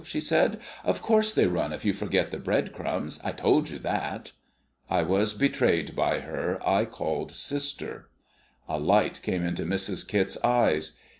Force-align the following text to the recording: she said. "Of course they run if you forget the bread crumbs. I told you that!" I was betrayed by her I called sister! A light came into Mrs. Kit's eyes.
she 0.03 0.19
said. 0.19 0.59
"Of 0.83 0.99
course 0.99 1.31
they 1.31 1.45
run 1.45 1.71
if 1.71 1.85
you 1.85 1.93
forget 1.93 2.31
the 2.31 2.39
bread 2.39 2.73
crumbs. 2.73 3.19
I 3.23 3.33
told 3.33 3.69
you 3.69 3.77
that!" 3.77 4.31
I 4.89 5.03
was 5.03 5.35
betrayed 5.35 5.95
by 5.95 6.21
her 6.21 6.59
I 6.67 6.85
called 6.85 7.31
sister! 7.31 8.09
A 8.67 8.79
light 8.79 9.21
came 9.21 9.45
into 9.45 9.61
Mrs. 9.63 10.07
Kit's 10.07 10.43
eyes. 10.43 10.93